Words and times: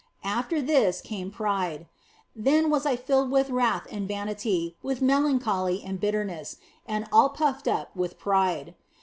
After 0.25 0.63
this 0.63 0.99
came 0.99 1.29
pride. 1.29 1.85
Then 2.35 2.71
was 2.71 2.87
I 2.87 2.95
filled 2.95 3.29
with 3.29 3.51
wrath 3.51 3.85
and 3.91 4.07
vanity, 4.07 4.75
with 4.81 4.99
melancholy 4.99 5.83
and 5.85 5.99
bitterness, 5.99 6.57
and 6.87 7.05
all 7.13 7.29
puffed 7.29 7.67
up 7.67 7.95
with 7.95 8.17
pride. 8.17 8.73